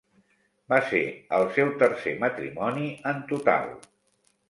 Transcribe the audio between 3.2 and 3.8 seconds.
total.